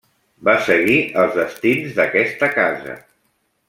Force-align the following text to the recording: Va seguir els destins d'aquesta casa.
Va 0.47 0.55
seguir 0.69 0.95
els 1.25 1.37
destins 1.41 1.95
d'aquesta 2.01 2.53
casa. 2.61 3.01